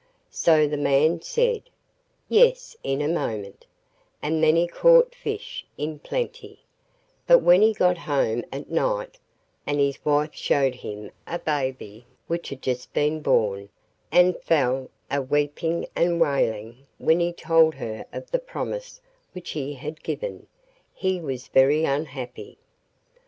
[0.31, 1.69] So the man said
[2.27, 3.67] 'Yes' in a moment,
[4.19, 6.61] and then he caught fish in plenty;
[7.27, 9.19] but when he got home at night,
[9.67, 13.69] and his wife showed him a baby which had just been born,
[14.11, 19.01] and fell a weeping and wailing when he told her of the promise
[19.33, 20.47] which he had given,
[20.95, 22.57] he was very unhappy.